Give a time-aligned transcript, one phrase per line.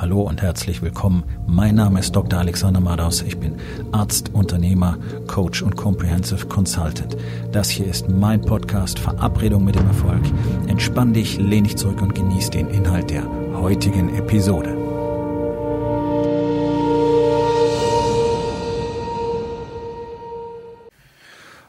[0.00, 1.24] Hallo und herzlich willkommen.
[1.48, 2.38] Mein Name ist Dr.
[2.38, 3.20] Alexander Madaus.
[3.22, 3.56] Ich bin
[3.90, 7.16] Arzt, Unternehmer, Coach und Comprehensive Consultant.
[7.50, 10.22] Das hier ist mein Podcast Verabredung mit dem Erfolg.
[10.68, 13.24] Entspann dich, lehn dich zurück und genieß den Inhalt der
[13.54, 14.76] heutigen Episode.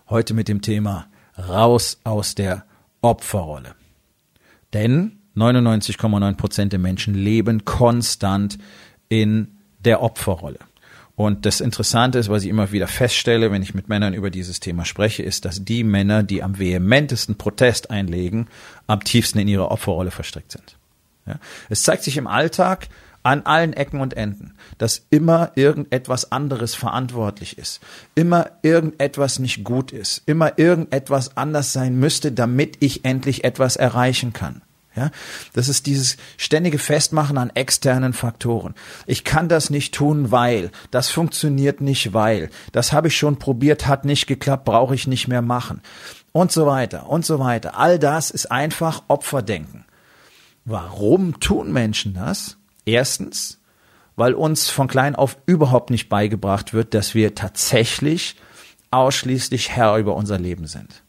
[0.08, 2.64] Heute mit dem Thema Raus aus der
[3.02, 3.74] Opferrolle.
[4.74, 8.58] Denn 99,9 Prozent der Menschen leben konstant
[9.10, 10.60] in der Opferrolle.
[11.16, 14.62] Und das Interessante ist, was ich immer wieder feststelle, wenn ich mit Männern über dieses
[14.62, 18.48] Thema spreche, ist, dass die Männer, die am vehementesten Protest einlegen,
[18.88, 20.78] am tiefsten in ihrer Opferrolle verstrickt sind.
[21.26, 21.36] Ja?
[21.68, 22.88] Es zeigt sich im Alltag
[23.22, 27.82] an allen Ecken und Enden, dass immer irgendetwas anderes verantwortlich ist,
[28.16, 34.32] immer irgendetwas nicht gut ist, immer irgendetwas anders sein müsste, damit ich endlich etwas erreichen
[34.32, 34.62] kann.
[34.96, 35.12] Ja,
[35.54, 38.74] das ist dieses ständige Festmachen an externen Faktoren.
[39.06, 43.88] Ich kann das nicht tun, weil das funktioniert nicht, weil das habe ich schon probiert,
[43.88, 45.82] hat nicht geklappt, brauche ich nicht mehr machen
[46.32, 47.78] und so weiter und so weiter.
[47.78, 49.86] All das ist einfach Opferdenken.
[50.66, 52.58] Warum tun Menschen das?
[52.86, 53.60] Erstens,
[54.16, 58.36] weil uns von klein auf überhaupt nicht beigebracht wird, dass wir tatsächlich
[58.92, 61.04] ausschließlich Herr über unser Leben sind.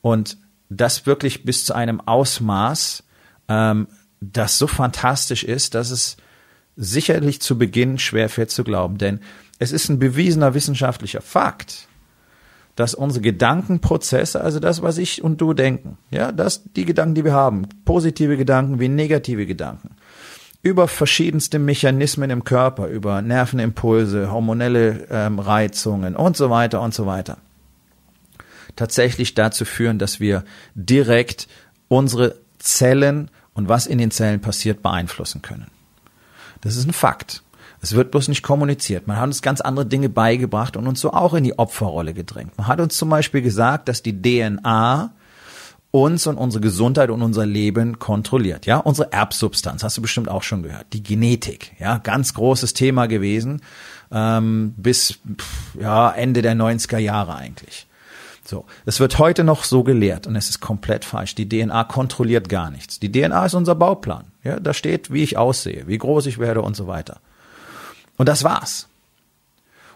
[0.00, 0.36] Und
[0.68, 3.04] das wirklich bis zu einem Ausmaß,
[3.48, 3.88] ähm,
[4.20, 6.16] das so fantastisch ist, dass es
[6.76, 8.98] sicherlich zu Beginn schwerfällt zu glauben.
[8.98, 9.20] Denn
[9.58, 11.88] es ist ein bewiesener wissenschaftlicher Fakt,
[12.76, 17.24] dass unsere Gedankenprozesse, also das, was ich und du denken, ja, das, die Gedanken, die
[17.24, 19.96] wir haben, positive Gedanken wie negative Gedanken,
[20.62, 27.06] über verschiedenste Mechanismen im Körper, über Nervenimpulse, hormonelle ähm, Reizungen und so weiter und so
[27.06, 27.38] weiter,
[28.78, 31.48] tatsächlich dazu führen, dass wir direkt
[31.88, 35.66] unsere Zellen und was in den Zellen passiert beeinflussen können.
[36.60, 37.42] Das ist ein Fakt.
[37.80, 39.06] Es wird bloß nicht kommuniziert.
[39.06, 42.56] Man hat uns ganz andere Dinge beigebracht und uns so auch in die Opferrolle gedrängt.
[42.56, 45.12] Man hat uns zum Beispiel gesagt, dass die DNA
[45.90, 48.66] uns und unsere Gesundheit und unser Leben kontrolliert.
[48.66, 50.86] Ja, unsere Erbsubstanz hast du bestimmt auch schon gehört.
[50.92, 53.62] Die Genetik, ja, ganz großes Thema gewesen
[54.10, 55.18] ähm, bis
[55.78, 57.87] ja Ende der 90er Jahre eigentlich.
[58.48, 61.34] So, es wird heute noch so gelehrt und es ist komplett falsch.
[61.34, 62.98] Die DNA kontrolliert gar nichts.
[62.98, 64.24] Die DNA ist unser Bauplan.
[64.42, 67.20] Ja, da steht, wie ich aussehe, wie groß ich werde und so weiter.
[68.16, 68.88] Und das war's.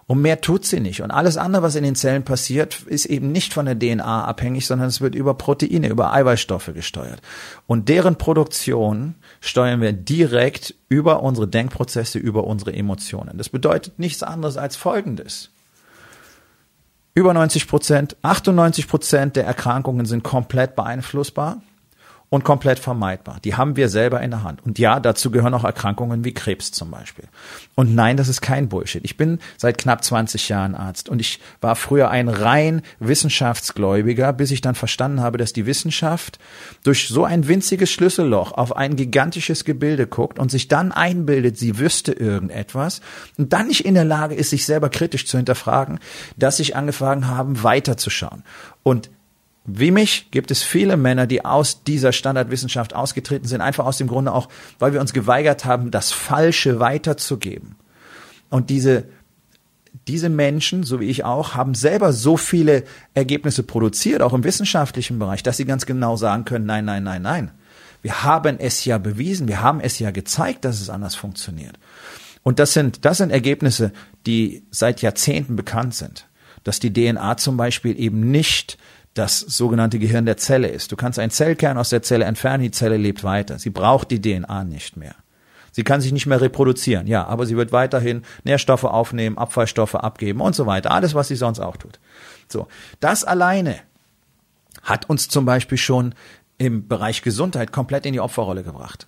[0.07, 1.01] Und mehr tut sie nicht.
[1.01, 4.67] Und alles andere, was in den Zellen passiert, ist eben nicht von der DNA abhängig,
[4.67, 7.23] sondern es wird über Proteine, über Eiweißstoffe gesteuert.
[7.67, 13.39] Und deren Produktion steuern wir direkt über unsere Denkprozesse, über unsere Emotionen.
[13.39, 15.49] Das bedeutet nichts anderes als Folgendes.
[17.15, 21.61] Über 90 Prozent, 98 Prozent der Erkrankungen sind komplett beeinflussbar
[22.33, 23.41] und komplett vermeidbar.
[23.45, 24.65] Die haben wir selber in der Hand.
[24.65, 27.27] Und ja, dazu gehören auch Erkrankungen wie Krebs zum Beispiel.
[27.75, 29.05] Und nein, das ist kein Bullshit.
[29.05, 34.51] Ich bin seit knapp 20 Jahren Arzt und ich war früher ein rein Wissenschaftsgläubiger, bis
[34.51, 36.39] ich dann verstanden habe, dass die Wissenschaft
[36.85, 41.79] durch so ein winziges Schlüsselloch auf ein gigantisches Gebilde guckt und sich dann einbildet, sie
[41.79, 43.03] wüsste irgendetwas
[43.37, 45.99] und dann nicht in der Lage ist, sich selber kritisch zu hinterfragen,
[46.39, 48.43] dass ich angefangen haben, weiterzuschauen.
[48.83, 49.11] Und
[49.65, 54.09] wie mich gibt es viele Männer, die aus dieser Standardwissenschaft ausgetreten sind, einfach aus dem
[54.09, 57.77] Grunde auch, weil wir uns geweigert haben, das Falsche weiterzugeben.
[58.51, 59.05] Und diese,
[60.09, 62.83] diese Menschen, so wie ich auch, haben selber so viele
[63.15, 67.23] Ergebnisse produziert, auch im wissenschaftlichen Bereich, dass sie ganz genau sagen können, nein, nein, nein,
[67.23, 67.51] nein.
[68.03, 71.79] Wir haben es ja bewiesen, wir haben es ja gezeigt, dass es anders funktioniert.
[72.43, 73.93] Und das sind, das sind Ergebnisse,
[74.27, 76.27] die seit Jahrzehnten bekannt sind.
[76.65, 78.77] Dass die DNA zum Beispiel eben nicht
[79.15, 80.91] das sogenannte Gehirn der Zelle ist.
[80.93, 83.59] Du kannst einen Zellkern aus der Zelle entfernen, die Zelle lebt weiter.
[83.59, 85.15] Sie braucht die DNA nicht mehr.
[85.71, 90.41] Sie kann sich nicht mehr reproduzieren, ja, aber sie wird weiterhin Nährstoffe aufnehmen, Abfallstoffe abgeben
[90.41, 90.91] und so weiter.
[90.91, 91.99] Alles, was sie sonst auch tut.
[92.49, 92.69] So.
[93.01, 93.77] Das alleine
[94.83, 96.15] hat uns zum Beispiel schon
[96.59, 99.07] im Bereich Gesundheit komplett in die Opferrolle gebracht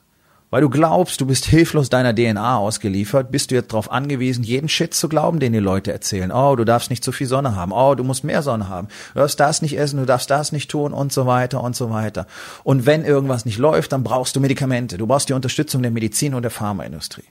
[0.55, 4.69] weil du glaubst, du bist hilflos deiner DNA ausgeliefert, bist du jetzt darauf angewiesen, jeden
[4.69, 6.31] Shit zu glauben, den die Leute erzählen.
[6.31, 7.73] Oh, du darfst nicht zu viel Sonne haben.
[7.73, 8.87] Oh, du musst mehr Sonne haben.
[9.15, 11.91] Du darfst das nicht essen, du darfst das nicht tun und so weiter und so
[11.91, 12.29] weiter.
[12.63, 14.97] Und wenn irgendwas nicht läuft, dann brauchst du Medikamente.
[14.97, 17.25] Du brauchst die Unterstützung der Medizin und der Pharmaindustrie.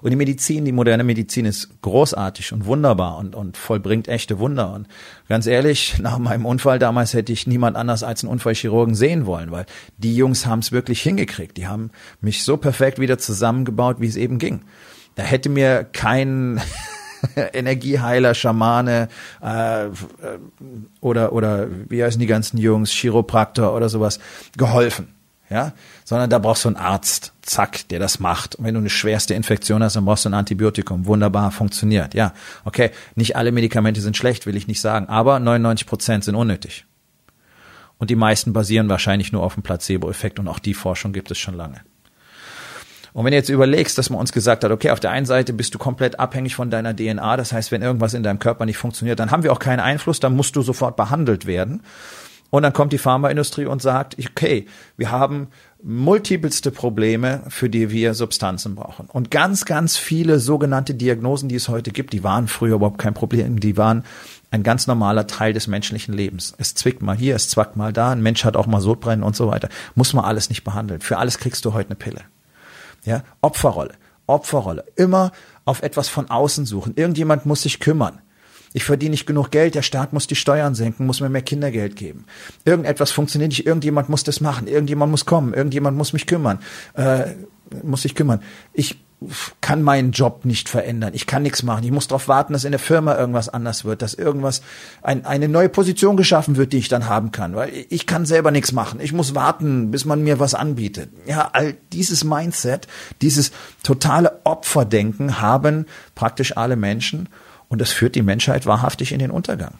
[0.00, 4.72] Und die Medizin, die moderne Medizin ist großartig und wunderbar und, und vollbringt echte Wunder.
[4.72, 4.86] Und
[5.28, 9.50] ganz ehrlich, nach meinem Unfall damals hätte ich niemand anders als einen Unfallchirurgen sehen wollen,
[9.50, 9.66] weil
[9.96, 11.56] die Jungs haben es wirklich hingekriegt.
[11.56, 14.60] Die haben mich so perfekt wieder zusammengebaut, wie es eben ging.
[15.14, 16.60] Da hätte mir kein
[17.54, 19.08] Energieheiler, Schamane
[19.40, 19.86] äh,
[21.00, 24.20] oder oder wie heißen die ganzen Jungs, Chiropraktor oder sowas
[24.58, 25.14] geholfen.
[25.48, 25.72] ja,
[26.04, 28.56] sondern da brauchst du einen Arzt, zack, der das macht.
[28.56, 31.06] Und wenn du eine schwerste Infektion hast, dann brauchst du ein Antibiotikum.
[31.06, 32.12] Wunderbar, funktioniert.
[32.12, 32.34] Ja,
[32.66, 36.84] okay, nicht alle Medikamente sind schlecht, will ich nicht sagen, aber 99 Prozent sind unnötig.
[37.96, 41.38] Und die meisten basieren wahrscheinlich nur auf dem Placebo-Effekt und auch die Forschung gibt es
[41.38, 41.80] schon lange.
[43.12, 45.52] Und wenn du jetzt überlegst, dass man uns gesagt hat, okay, auf der einen Seite
[45.52, 48.78] bist du komplett abhängig von deiner DNA, das heißt, wenn irgendwas in deinem Körper nicht
[48.78, 51.82] funktioniert, dann haben wir auch keinen Einfluss, dann musst du sofort behandelt werden.
[52.50, 54.66] Und dann kommt die Pharmaindustrie und sagt, okay,
[54.96, 55.48] wir haben
[55.82, 59.06] multipelste Probleme, für die wir Substanzen brauchen.
[59.06, 63.14] Und ganz, ganz viele sogenannte Diagnosen, die es heute gibt, die waren früher überhaupt kein
[63.14, 63.60] Problem.
[63.60, 64.02] Die waren
[64.50, 66.54] ein ganz normaler Teil des menschlichen Lebens.
[66.56, 69.36] Es zwickt mal hier, es zwackt mal da, ein Mensch hat auch mal Sodbrennen und
[69.36, 69.68] so weiter.
[69.94, 71.00] Muss man alles nicht behandeln.
[71.00, 72.22] Für alles kriegst du heute eine Pille.
[73.08, 73.94] Ja, Opferrolle,
[74.26, 74.84] Opferrolle.
[74.96, 75.32] Immer
[75.64, 76.92] auf etwas von außen suchen.
[76.94, 78.20] Irgendjemand muss sich kümmern.
[78.74, 81.96] Ich verdiene nicht genug Geld, der Staat muss die Steuern senken, muss mir mehr Kindergeld
[81.96, 82.26] geben.
[82.66, 86.58] Irgendetwas funktioniert nicht, irgendjemand muss das machen, irgendjemand muss kommen, irgendjemand muss mich kümmern,
[86.92, 87.30] äh,
[87.82, 88.42] muss sich kümmern.
[88.74, 88.98] Ich
[89.60, 91.12] kann meinen Job nicht verändern.
[91.12, 91.82] Ich kann nichts machen.
[91.82, 94.62] Ich muss darauf warten, dass in der Firma irgendwas anders wird, dass irgendwas,
[95.02, 97.56] ein, eine neue Position geschaffen wird, die ich dann haben kann.
[97.56, 99.00] Weil ich kann selber nichts machen.
[99.00, 101.10] Ich muss warten, bis man mir was anbietet.
[101.26, 102.86] Ja, all dieses Mindset,
[103.20, 103.50] dieses
[103.82, 107.28] totale Opferdenken haben praktisch alle Menschen.
[107.68, 109.74] Und das führt die Menschheit wahrhaftig in den Untergang.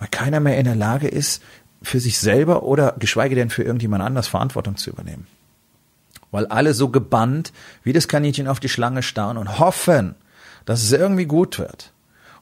[0.00, 1.40] Weil keiner mehr in der Lage ist,
[1.82, 5.28] für sich selber oder geschweige denn für irgendjemand anders Verantwortung zu übernehmen
[6.30, 7.52] weil alle so gebannt
[7.82, 10.14] wie das Kaninchen auf die Schlange starren und hoffen,
[10.64, 11.92] dass es irgendwie gut wird.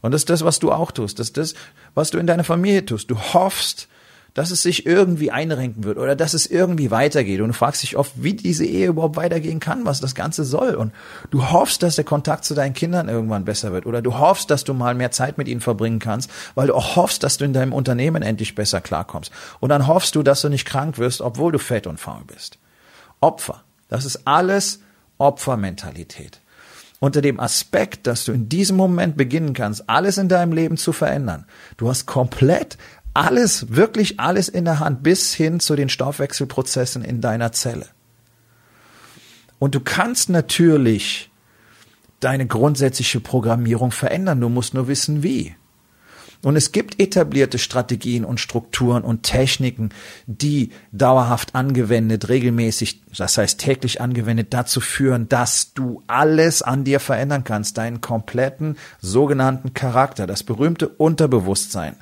[0.01, 1.19] Und das ist das, was du auch tust.
[1.19, 1.55] Das ist das,
[1.95, 3.11] was du in deiner Familie tust.
[3.11, 3.89] Du hoffst,
[4.35, 7.41] dass es sich irgendwie einrenken wird oder dass es irgendwie weitergeht.
[7.41, 10.75] Und du fragst dich oft, wie diese Ehe überhaupt weitergehen kann, was das Ganze soll.
[10.75, 10.93] Und
[11.31, 13.87] du hoffst, dass der Kontakt zu deinen Kindern irgendwann besser wird.
[13.87, 16.97] Oder du hoffst, dass du mal mehr Zeit mit ihnen verbringen kannst, weil du auch
[16.97, 19.31] hoffst, dass du in deinem Unternehmen endlich besser klarkommst.
[19.61, 22.59] Und dann hoffst du, dass du nicht krank wirst, obwohl du fett und faul bist.
[23.21, 23.63] Opfer.
[23.95, 24.81] Das ist alles
[25.19, 26.41] Opfermentalität.
[26.99, 30.91] Unter dem Aspekt, dass du in diesem Moment beginnen kannst, alles in deinem Leben zu
[30.93, 31.47] verändern.
[31.77, 32.77] Du hast komplett
[33.15, 37.87] alles, wirklich alles in der Hand bis hin zu den Stoffwechselprozessen in deiner Zelle.
[39.61, 41.31] Und du kannst natürlich
[42.19, 44.41] deine grundsätzliche Programmierung verändern.
[44.41, 45.55] Du musst nur wissen, wie.
[46.45, 49.89] Und es gibt etablierte Strategien und Strukturen und Techniken,
[50.27, 57.01] die dauerhaft angewendet, regelmäßig, das heißt täglich angewendet, dazu führen, dass du alles an dir
[57.01, 61.97] verändern kannst, deinen kompletten sogenannten Charakter, das berühmte Unterbewusstsein.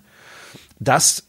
[0.80, 1.24] Das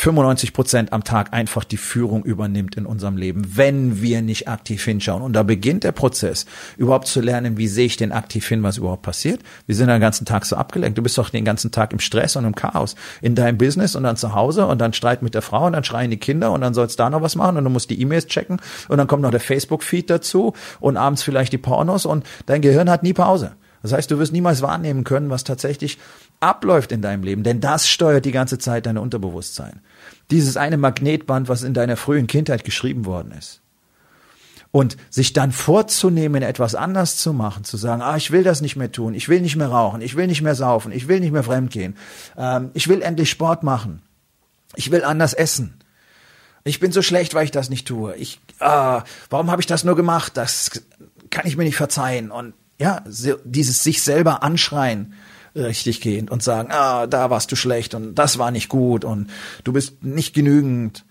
[0.00, 4.82] 95 Prozent am Tag einfach die Führung übernimmt in unserem Leben, wenn wir nicht aktiv
[4.82, 5.20] hinschauen.
[5.20, 6.46] Und da beginnt der Prozess,
[6.78, 9.42] überhaupt zu lernen, wie sehe ich denn aktiv hin, was überhaupt passiert.
[9.66, 10.96] Wir sind den ganzen Tag so abgelenkt.
[10.96, 14.04] Du bist doch den ganzen Tag im Stress und im Chaos, in deinem Business und
[14.04, 16.62] dann zu Hause und dann Streit mit der Frau und dann schreien die Kinder und
[16.62, 18.58] dann sollst du da noch was machen und du musst die E-Mails checken
[18.88, 22.88] und dann kommt noch der Facebook-Feed dazu und abends vielleicht die Pornos und dein Gehirn
[22.88, 23.52] hat nie Pause.
[23.82, 25.98] Das heißt, du wirst niemals wahrnehmen können, was tatsächlich
[26.40, 29.80] abläuft in deinem Leben, denn das steuert die ganze Zeit dein Unterbewusstsein.
[30.30, 33.60] Dieses eine Magnetband, was in deiner frühen Kindheit geschrieben worden ist.
[34.72, 38.76] Und sich dann vorzunehmen, etwas anders zu machen, zu sagen, ah, ich will das nicht
[38.76, 41.32] mehr tun, ich will nicht mehr rauchen, ich will nicht mehr saufen, ich will nicht
[41.32, 41.96] mehr fremdgehen,
[42.36, 44.00] ähm, ich will endlich Sport machen,
[44.76, 45.74] ich will anders essen.
[46.62, 48.14] Ich bin so schlecht, weil ich das nicht tue.
[48.16, 50.36] Ich, ah, warum habe ich das nur gemacht?
[50.36, 50.70] Das
[51.30, 52.30] kann ich mir nicht verzeihen.
[52.30, 53.02] Und ja,
[53.44, 55.14] dieses sich selber anschreien,
[55.54, 59.30] richtig gehend und sagen, ah, da warst du schlecht und das war nicht gut und
[59.64, 61.04] du bist nicht genügend.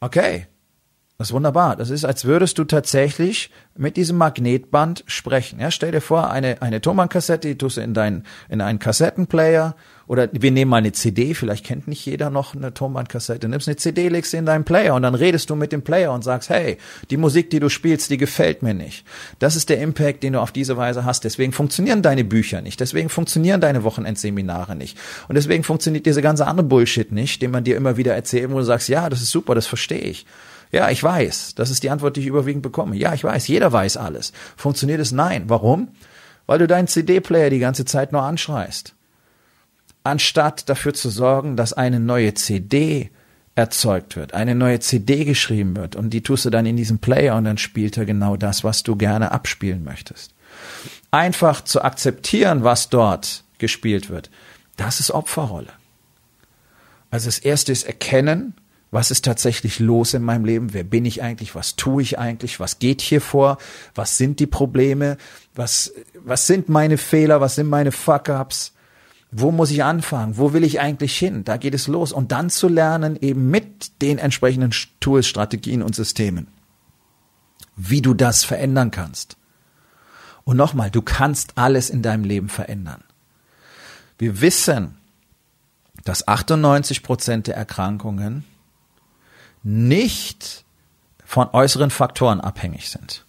[0.00, 0.46] Okay,
[1.20, 1.76] das ist wunderbar.
[1.76, 5.60] Das ist, als würdest du tatsächlich mit diesem Magnetband sprechen.
[5.60, 9.76] Ja, stell dir vor, eine, eine Thomann-Kassette, die tust du in deinen, in einen Kassettenplayer
[10.06, 13.50] oder wir nehmen mal eine CD, vielleicht kennt nicht jeder noch eine Tonbandkassette.
[13.50, 16.10] Nimmst eine CD, legst sie in deinen Player und dann redest du mit dem Player
[16.10, 16.78] und sagst, hey,
[17.10, 19.04] die Musik, die du spielst, die gefällt mir nicht.
[19.40, 21.24] Das ist der Impact, den du auf diese Weise hast.
[21.24, 22.80] Deswegen funktionieren deine Bücher nicht.
[22.80, 24.96] Deswegen funktionieren deine Wochenendseminare nicht.
[25.28, 28.56] Und deswegen funktioniert diese ganze andere Bullshit nicht, den man dir immer wieder erzählt, wo
[28.56, 30.24] du sagst, ja, das ist super, das verstehe ich.
[30.72, 31.54] Ja, ich weiß.
[31.56, 32.96] Das ist die Antwort, die ich überwiegend bekomme.
[32.96, 33.48] Ja, ich weiß.
[33.48, 34.32] Jeder weiß alles.
[34.56, 35.12] Funktioniert es?
[35.12, 35.44] Nein.
[35.48, 35.88] Warum?
[36.46, 38.94] Weil du deinen CD-Player die ganze Zeit nur anschreist
[40.04, 43.10] anstatt dafür zu sorgen, dass eine neue CD
[43.54, 47.36] erzeugt wird, eine neue CD geschrieben wird und die tust du dann in diesem Player
[47.36, 50.34] und dann spielt er genau das, was du gerne abspielen möchtest.
[51.10, 54.30] Einfach zu akzeptieren, was dort gespielt wird,
[54.76, 55.72] das ist Opferrolle.
[57.10, 58.54] Also das erste ist erkennen,
[58.90, 60.72] was ist tatsächlich los in meinem Leben?
[60.74, 61.54] Wer bin ich eigentlich?
[61.54, 62.58] Was tue ich eigentlich?
[62.58, 63.58] Was geht hier vor?
[63.94, 65.16] Was sind die Probleme?
[65.54, 67.40] Was, was sind meine Fehler?
[67.40, 68.72] Was sind meine Fuck-ups?
[69.30, 70.36] Wo muss ich anfangen?
[70.38, 71.44] Wo will ich eigentlich hin?
[71.44, 72.12] Da geht es los.
[72.12, 76.48] Und dann zu lernen, eben mit den entsprechenden Tools, Strategien und Systemen.
[77.76, 79.36] wie du das verändern kannst.
[80.44, 83.02] Und nochmal, du kannst alles in deinem Leben verändern.
[84.18, 84.96] Wir wissen,
[86.04, 88.44] dass 98 Prozent der Erkrankungen
[89.62, 90.64] nicht
[91.24, 93.24] von äußeren Faktoren abhängig sind.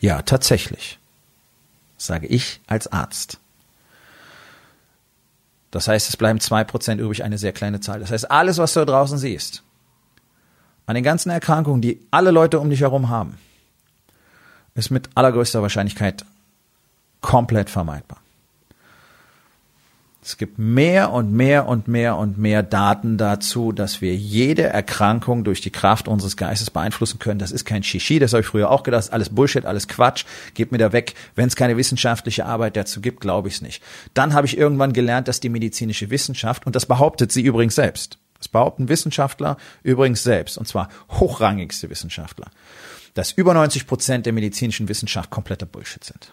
[0.00, 0.98] Ja, tatsächlich.
[1.96, 3.38] sage ich als Arzt.
[5.70, 8.00] Das heißt, es bleiben zwei Prozent übrig, eine sehr kleine Zahl.
[8.00, 9.62] Das heißt, alles, was du da draußen siehst,
[10.86, 13.38] an den ganzen Erkrankungen, die alle Leute um dich herum haben,
[14.74, 16.24] ist mit allergrößter Wahrscheinlichkeit
[17.20, 18.21] komplett vermeidbar.
[20.24, 25.42] Es gibt mehr und mehr und mehr und mehr Daten dazu, dass wir jede Erkrankung
[25.42, 27.40] durch die Kraft unseres Geistes beeinflussen können.
[27.40, 29.12] Das ist kein Shishi, das habe ich früher auch gedacht.
[29.12, 30.24] Alles Bullshit, alles Quatsch.
[30.54, 31.14] Gebt mir da weg.
[31.34, 33.82] Wenn es keine wissenschaftliche Arbeit dazu gibt, glaube ich es nicht.
[34.14, 38.18] Dann habe ich irgendwann gelernt, dass die medizinische Wissenschaft, und das behauptet sie übrigens selbst,
[38.38, 42.46] das behaupten Wissenschaftler übrigens selbst, und zwar hochrangigste Wissenschaftler,
[43.14, 46.32] dass über 90 Prozent der medizinischen Wissenschaft kompletter Bullshit sind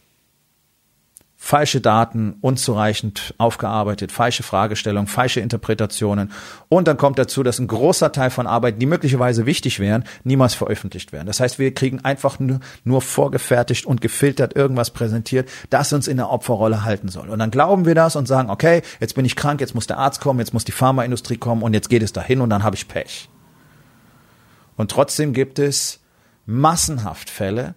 [1.42, 6.34] falsche Daten, unzureichend aufgearbeitet, falsche Fragestellungen, falsche Interpretationen.
[6.68, 10.54] Und dann kommt dazu, dass ein großer Teil von Arbeiten, die möglicherweise wichtig wären, niemals
[10.54, 11.28] veröffentlicht werden.
[11.28, 16.18] Das heißt, wir kriegen einfach nur, nur vorgefertigt und gefiltert irgendwas präsentiert, das uns in
[16.18, 17.30] der Opferrolle halten soll.
[17.30, 19.98] Und dann glauben wir das und sagen, okay, jetzt bin ich krank, jetzt muss der
[19.98, 22.76] Arzt kommen, jetzt muss die Pharmaindustrie kommen und jetzt geht es dahin und dann habe
[22.76, 23.30] ich Pech.
[24.76, 26.02] Und trotzdem gibt es
[26.46, 27.76] massenhaft Fälle,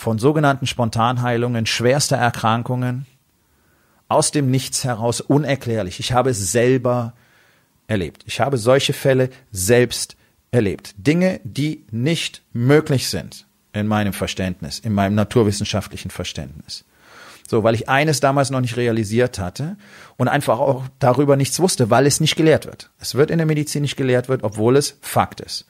[0.00, 3.04] von sogenannten Spontanheilungen schwerster Erkrankungen
[4.08, 6.00] aus dem Nichts heraus unerklärlich.
[6.00, 7.12] Ich habe es selber
[7.86, 8.22] erlebt.
[8.24, 10.16] Ich habe solche Fälle selbst
[10.52, 10.94] erlebt.
[10.96, 16.86] Dinge, die nicht möglich sind in meinem Verständnis, in meinem naturwissenschaftlichen Verständnis.
[17.46, 19.76] So, weil ich eines damals noch nicht realisiert hatte
[20.16, 22.88] und einfach auch darüber nichts wusste, weil es nicht gelehrt wird.
[23.00, 25.66] Es wird in der Medizin nicht gelehrt wird, obwohl es Fakt ist.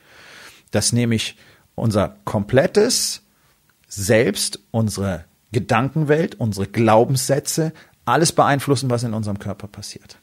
[0.70, 1.36] Dass nämlich
[1.74, 3.22] unser komplettes
[3.90, 7.72] selbst unsere Gedankenwelt, unsere Glaubenssätze,
[8.04, 10.16] alles beeinflussen, was in unserem Körper passiert.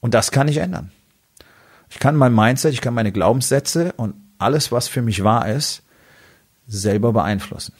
[0.00, 0.92] Und das kann ich ändern.
[1.90, 5.82] Ich kann mein Mindset, ich kann meine Glaubenssätze und alles, was für mich wahr ist,
[6.66, 7.72] selber beeinflussen.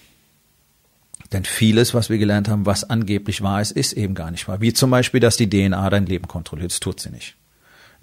[1.33, 4.63] Denn vieles, was wir gelernt haben, was angeblich wahr ist, ist eben gar nicht wahr.
[4.63, 6.73] Wie zum Beispiel, dass die DNA dein Leben kontrolliert.
[6.73, 7.37] Das tut sie nicht.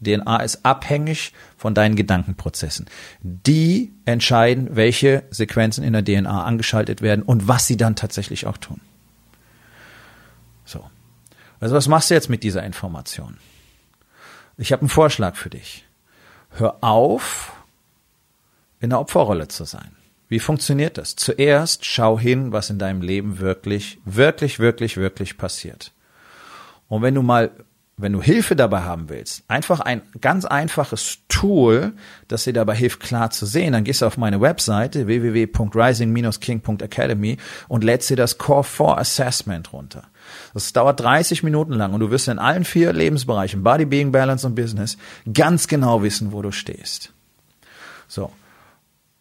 [0.04, 2.88] DNA ist abhängig von deinen Gedankenprozessen.
[3.22, 8.58] Die entscheiden, welche Sequenzen in der DNA angeschaltet werden und was sie dann tatsächlich auch
[8.58, 8.82] tun.
[10.66, 10.84] So.
[11.60, 13.38] Also was machst du jetzt mit dieser Information?
[14.58, 15.86] Ich habe einen Vorschlag für dich.
[16.52, 17.54] Hör auf,
[18.80, 19.96] in der Opferrolle zu sein.
[20.28, 21.16] Wie funktioniert das?
[21.16, 25.92] Zuerst schau hin, was in deinem Leben wirklich, wirklich, wirklich, wirklich passiert.
[26.88, 27.52] Und wenn du mal
[27.98, 31.94] wenn du Hilfe dabei haben willst, einfach ein ganz einfaches Tool,
[32.28, 37.38] das dir dabei hilft, klar zu sehen, dann gehst du auf meine Webseite www.rising-king.academy
[37.70, 40.04] und lädst dir das Core 4 Assessment runter.
[40.54, 44.46] Das dauert 30 Minuten lang und du wirst in allen vier Lebensbereichen, Body, Being, Balance
[44.46, 44.98] und Business,
[45.34, 47.14] ganz genau wissen, wo du stehst.
[48.08, 48.32] So.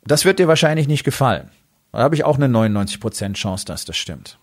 [0.06, 1.50] Das wird dir wahrscheinlich nicht gefallen.
[1.92, 4.38] Da habe ich auch eine 99% Chance, dass das stimmt.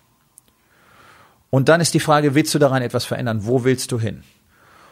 [1.52, 3.46] Und dann ist die Frage, willst du daran etwas verändern?
[3.46, 4.24] Wo willst du hin?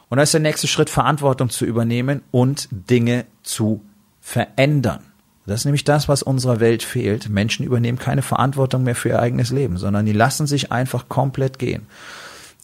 [0.10, 3.82] Und da ist der nächste Schritt, Verantwortung zu übernehmen und Dinge zu
[4.22, 5.02] verändern.
[5.46, 7.30] Das ist nämlich das, was unserer Welt fehlt.
[7.30, 11.58] Menschen übernehmen keine Verantwortung mehr für ihr eigenes Leben, sondern die lassen sich einfach komplett
[11.58, 11.88] gehen.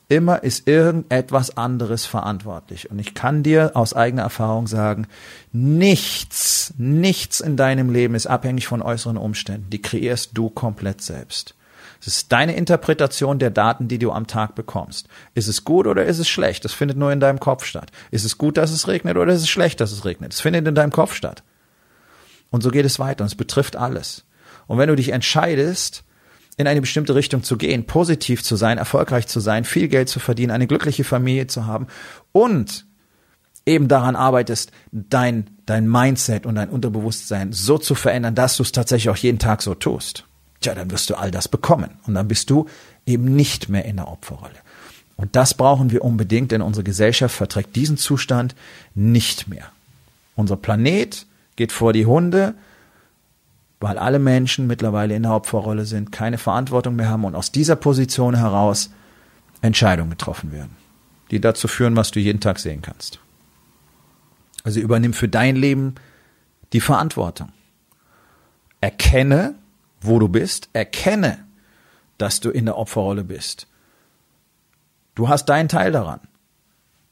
[0.07, 2.91] Immer ist irgendetwas anderes verantwortlich.
[2.91, 5.07] Und ich kann dir aus eigener Erfahrung sagen,
[5.51, 9.71] nichts, nichts in deinem Leben ist abhängig von äußeren Umständen.
[9.71, 11.54] Die kreierst du komplett selbst.
[12.05, 15.07] Es ist deine Interpretation der Daten, die du am Tag bekommst.
[15.33, 16.63] Ist es gut oder ist es schlecht?
[16.63, 17.91] Das findet nur in deinem Kopf statt.
[18.12, 20.31] Ist es gut, dass es regnet oder ist es schlecht, dass es regnet?
[20.31, 21.41] Es findet in deinem Kopf statt.
[22.51, 24.24] Und so geht es weiter und es betrifft alles.
[24.67, 26.03] Und wenn du dich entscheidest,
[26.57, 30.19] in eine bestimmte Richtung zu gehen, positiv zu sein, erfolgreich zu sein, viel Geld zu
[30.19, 31.88] verdienen, eine glückliche Familie zu haben
[32.31, 32.85] und
[33.65, 38.71] eben daran arbeitest, dein, dein Mindset und dein Unterbewusstsein so zu verändern, dass du es
[38.71, 40.25] tatsächlich auch jeden Tag so tust
[40.62, 41.91] tja, dann wirst du all das bekommen.
[42.07, 42.67] Und dann bist du
[43.05, 44.55] eben nicht mehr in der Opferrolle.
[45.17, 48.55] Und das brauchen wir unbedingt, denn unsere Gesellschaft verträgt diesen Zustand
[48.93, 49.71] nicht mehr.
[50.35, 52.55] Unser Planet geht vor die Hunde,
[53.79, 57.75] weil alle Menschen mittlerweile in der Opferrolle sind, keine Verantwortung mehr haben und aus dieser
[57.75, 58.89] Position heraus
[59.62, 60.75] Entscheidungen getroffen werden,
[61.31, 63.19] die dazu führen, was du jeden Tag sehen kannst.
[64.63, 65.95] Also übernimm für dein Leben
[66.74, 67.50] die Verantwortung.
[68.81, 69.55] Erkenne,
[70.05, 71.45] wo du bist, erkenne,
[72.17, 73.67] dass du in der Opferrolle bist.
[75.15, 76.19] Du hast deinen Teil daran.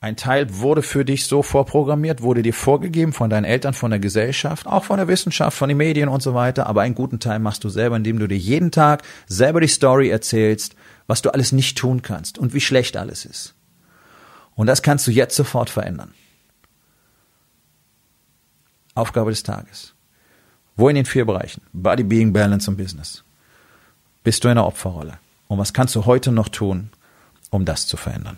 [0.04, 4.02] Ein Teil wurde für dich so vorprogrammiert, wurde dir vorgegeben von deinen Eltern, von der
[4.02, 6.68] Gesellschaft, auch von der Wissenschaft, von den Medien und so weiter.
[6.68, 10.10] Aber einen guten Teil machst du selber, indem du dir jeden Tag selber die Story
[10.10, 10.76] erzählst,
[11.08, 13.56] was du alles nicht tun kannst und wie schlecht alles ist.
[14.56, 16.14] Und das kannst du jetzt sofort verändern.
[18.94, 19.96] Aufgabe des Tages.
[20.76, 21.62] Wo in den vier Bereichen?
[21.72, 23.24] Body, Being, Balance und Business.
[24.24, 25.20] Bist du in der Opferrolle?
[25.48, 26.90] Und was kannst du heute noch tun,
[27.50, 28.38] um das zu verändern?